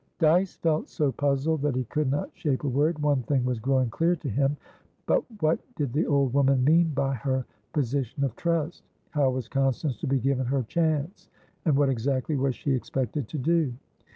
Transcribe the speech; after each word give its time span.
Dyce 0.17 0.55
felt 0.55 0.89
so 0.89 1.11
puzzled 1.11 1.61
that 1.61 1.75
he 1.75 1.83
could 1.83 2.09
not 2.09 2.31
shape 2.33 2.63
a 2.63 2.67
word. 2.67 2.97
One 2.97 3.21
thing 3.21 3.45
was 3.45 3.59
growing 3.59 3.91
clear 3.91 4.15
to 4.15 4.29
him; 4.29 4.57
but 5.05 5.23
what 5.43 5.59
did 5.75 5.93
the 5.93 6.07
old 6.07 6.33
woman 6.33 6.63
mean 6.63 6.89
by 6.95 7.13
her 7.13 7.45
"position 7.71 8.23
of 8.23 8.35
trust?" 8.35 8.81
How 9.11 9.29
was 9.29 9.47
Constance 9.47 9.97
to 9.99 10.07
be 10.07 10.19
given 10.19 10.47
her 10.47 10.63
"chance?" 10.63 11.29
And 11.65 11.77
what, 11.77 11.89
exactly, 11.89 12.35
was 12.35 12.55
she 12.55 12.71
expected 12.71 13.27
to 13.27 13.37
do? 13.37 13.73